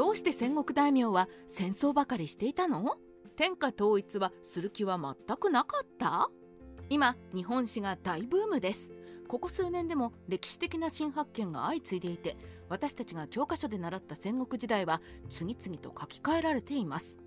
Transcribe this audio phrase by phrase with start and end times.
[0.00, 2.96] どうして戦国大名は戦争ばかりしていたの？
[3.36, 6.30] 天下統一はする気は全くなかった？
[6.88, 8.90] 今日本史が大ブームです。
[9.28, 12.38] ここ数年でも歴史的な新発見が相次いでいて
[12.70, 17.18] 私たちが教科書で習った戦国時代は次々と書き換えられています。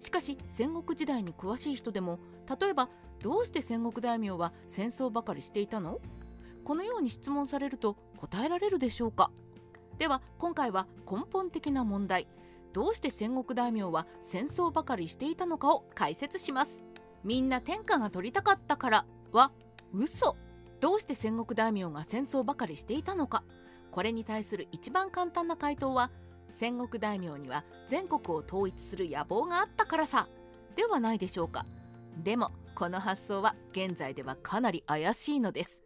[0.00, 2.18] しかし戦国時代に詳しい人でも
[2.58, 2.88] 例えば
[3.20, 6.00] どうして戦国大名は戦争ばかりしていたの？
[6.64, 9.30] このように質問されると答えられるでしょうか？
[10.02, 12.26] では今回は根本的な問題。
[12.72, 16.82] どうして戦国大名は戦争ばかりしていたのかを解説します。
[17.22, 19.52] みんな天下が取りたかったからは
[19.94, 20.36] 嘘。
[20.80, 23.44] どうして戦国大名が戦争ばかりしていたのか。
[23.92, 26.10] これに対する一番簡単な回答は
[26.50, 30.28] 戦国大名には全国を統一する野望があったからさ。
[30.74, 31.64] ではないでしょうか。
[32.24, 35.81] でもこの発想は現在ではかなり怪しいのです。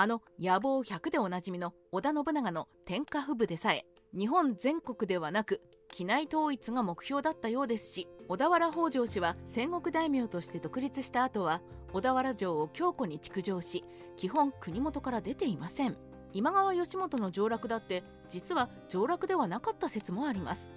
[0.00, 3.84] あの野望100でおなじみの織田信長の天下布武でさえ
[4.16, 13.84] 日本全国ではなく機内統一が目標だったようですし小田原北条氏は戦国大名として独立した後は小田原城を強固に築城し
[14.16, 15.96] 基本国元から出ていません。
[16.32, 20.70] 今川義元の上洛だって実は上洛ではなかった説もあります。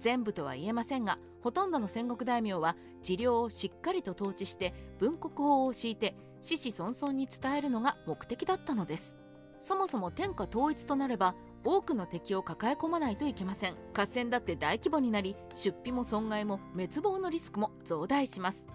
[0.00, 9.16] 全部とは言えませんがほとんどの戦国大名は治療をしっかりと統治して文国法を敷いて子孫々に伝えるのが目的だったのです。
[9.58, 13.74] そもそも天下統一となれば多くの敵を抱え込まないといけません。
[13.94, 18.66] 合戦だって大規模になり出費も損害も滅亡のリスクも増大します。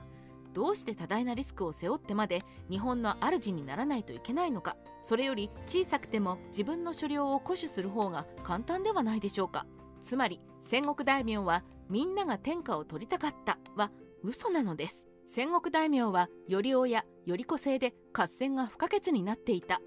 [0.53, 4.77] どうして多大なリスクを背負ってまで日本の主にならないといけないのか。
[5.01, 9.65] それより小さくても自分の所領を固守する方が簡単ではないでしょうか。
[10.01, 13.91] つまり戦国大名はみんなが天下を取りたかったは
[14.23, 15.07] 嘘なのです。
[15.27, 19.81] 戦国大名は頼親頼子制で合戦が不可欠になっていた。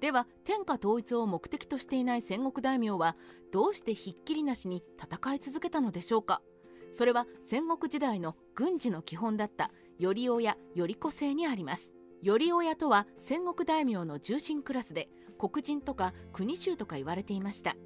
[0.00, 3.16] では天下統一を目的としていない戦国大名は
[3.52, 6.40] どうしてひっきりなしに戦い続けたのでしょうか。
[6.92, 9.70] それは戦国時代の軍事の基本だった
[10.00, 11.92] 頼親頼子制にあります。
[12.24, 15.08] 頼親とは戦国大名の重臣クラスで
[15.38, 17.76] 黒人とか国衆とか言われていました。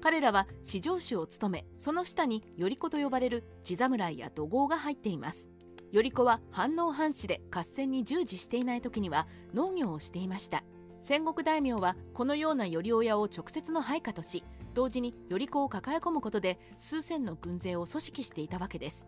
[0.00, 5.50] 彼らは至上主を務めその下に頼子と呼ばれる地侍や怒号が入っています。
[5.92, 10.62] 頼子は反応藩士で合戦に従事していない時には農業をしていました。
[11.00, 14.44] 戦国大名はこのような頼親を直接の配下とし
[14.74, 19.06] 同時に頼子を抱え込むことで数千の軍勢を組織していたわけです。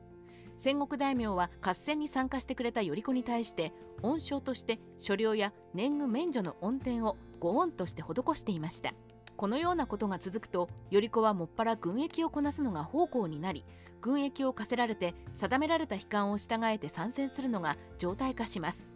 [0.56, 8.92] 戦国大名は合戦に参加してくれた頼子に対して恩賞として所領や年貢免除の恩典をご恩として施していました。
[9.40, 13.64] このようなことが続くと頼子はもっぱら軍役をこなすのが奉公になり
[14.02, 18.86] 軍役を課せられて定められた悲観を従えて参戦するのが常態化します。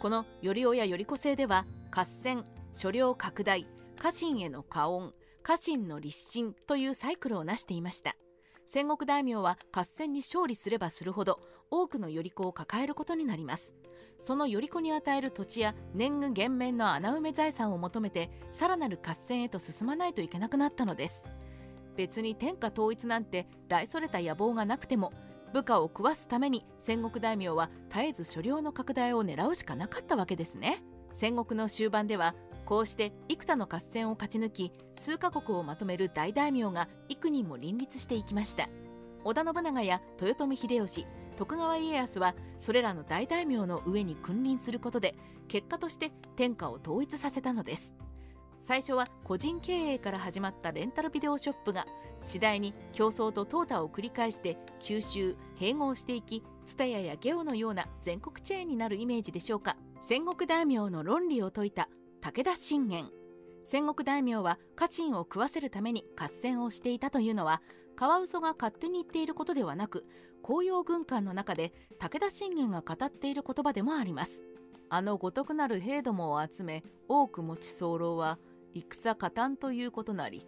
[0.00, 3.66] この頼親頼子制では合戦所領拡大
[3.98, 5.12] 家臣への家恩
[5.42, 8.16] 家臣の立身というサイクルを成していました。
[8.64, 11.40] 戦国大名は合戦に勝利すればするほど
[11.70, 13.74] 多くの頼子を抱えることになります。
[14.20, 21.24] その頼子に与える土地や年貢減免の穴埋め財産を求めてさらなる合戦へと進まないといけなくなったのです。
[21.96, 25.12] 別に天下統一なんて大それた野望がなくても
[25.52, 30.82] 部下を食わすために戦国大名は絶えず所領の拡大を狙うしかなかったわけですね。
[31.12, 32.34] 戦国の終盤では
[32.66, 38.68] こうして幾多の合戦を勝ち抜き数カ国をまとめる大大名が幾人も林立していきました。
[39.24, 41.06] 織田信長や豊臣秀吉
[41.40, 45.14] 徳川家康はそれらの大大名の上に君臨することで
[45.48, 47.94] 結果として天下を統一させたのです。
[48.60, 51.86] 最初は個人経営から始まったレンタルビデオショップが
[52.20, 59.78] 次第に競争と淘汰を繰り返して吸収併合していき蔦屋やゲオのような全国チェーンになるイメージでしょうか。
[60.02, 61.88] 戦国大名の論理を説いた
[62.20, 63.08] 武田信玄
[63.64, 67.62] 戦国大名は家臣を食わせるために合戦をしていたというのは
[68.00, 70.06] カワウソが勝手に言っていることではなく
[70.42, 74.42] 紅葉軍艦の中で武田信玄が語っている言葉でもあります。
[74.88, 78.38] あのごとくなる兵どもを集め多く持ち候は
[78.74, 80.46] 戦加担ということなり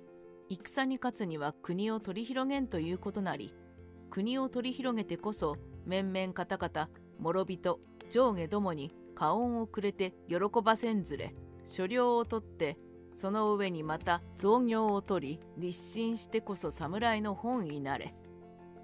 [0.49, 3.53] 戦に勝つには国を取り広げんということなり
[4.09, 6.89] 国を取り広げてこそ面々方々
[7.19, 11.35] 諸人上下どもに家恩をくれて喜ばせんずれ
[11.67, 12.79] 所領を取って
[13.15, 18.15] その上にまた造業を取り立身してこそ侍の本意なれ。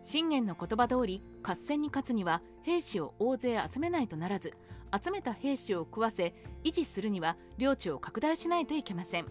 [0.02, 4.54] 信玄の言葉通り合戦に勝つには兵士を大勢集めないとならず
[5.02, 6.34] 集めた兵士を食わせ
[6.64, 9.26] 維持するには領地を拡大しないといけません。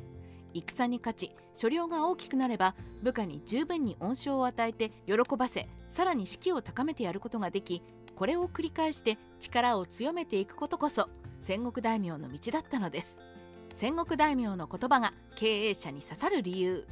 [0.53, 7.83] 戦に勝ち所領が大きくなれば部下に十分に恩賞を与えて喜ばせさらに士気を高めてやることができ
[8.15, 11.09] これを繰り返して力を強めていくことこそ
[11.41, 13.26] 戦国大名の道だったのです。
[13.77, 16.87] 戦国大名の言葉が経営者に刺さる理由。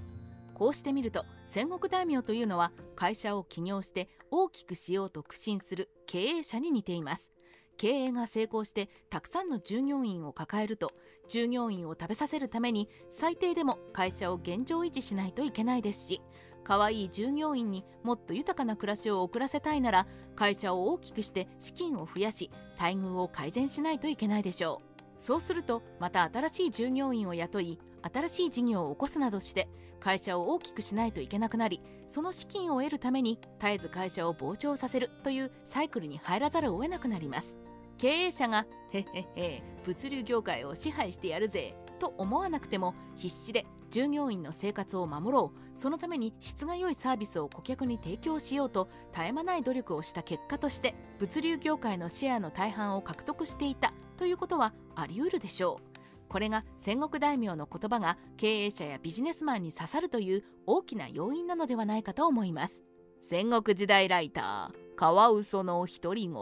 [0.54, 7.32] こうしてみると戦国大名というのは会社を起業して大きくしようと苦心する経営者に似ています。
[7.78, 10.94] 経営が成功してたくさんの従業員を抱えると
[11.28, 16.22] 従業員を食べさせるために最低でも会社を現状維持しないといけないですし
[16.64, 22.50] 可愛い従業員にもっと豊かな暮らしを送らせたいなら会社を大きくして資金を増やし
[22.80, 24.95] 待遇を改善しないといけないでしょう。
[25.18, 27.80] そうするとまた新しい従業員を雇い
[28.14, 29.68] 新しい事業を起こすなどして
[30.00, 37.58] 会社を大きくしないといけなくなりその資金を得るために絶えず会社を膨張させるというサイクルに入らざるを得なくなります。
[37.98, 45.78] 経営者が「へっへっへ物流業界を支配してやるぜ」と思わなくても必死で従業員の生活を守ろう。
[45.80, 55.96] そのために質が良いサービスを顧客に提供しようと絶え間ない努力をした結果として物流業界のシェアの大半を獲得していたということはあり得るでしょう。
[56.28, 62.84] これが戦国大名の言葉が経営者やビジネスマンに刺さるという大きな要因なのではないかと思います。
[63.22, 66.34] 戦国時代ライターカワウソの独り言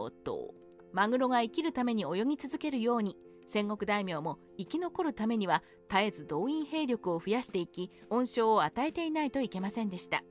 [0.92, 3.16] マグロが生きるために泳ぎ続けるように。
[3.46, 10.22] 戦国大名も生き残るためには絶えず動員兵力を増やしていき恩賞を与えていないといけませんでした。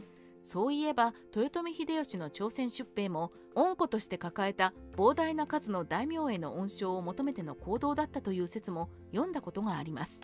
[0.42, 10.22] そういえば豊臣秀吉の朝鮮出兵も恩子として抱えた膨大な数の大名への恩賞を求めての行動だったという説も読んだことがあります。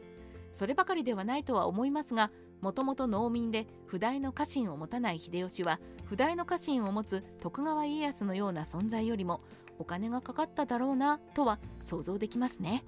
[0.51, 9.41] そればかりではないとは思いますがもともと農民で不代の家臣を持たない秀吉は不代の家臣を持つ徳川家康のような存在よりも
[9.79, 12.83] お金がかかっただろうなとは想像できますね。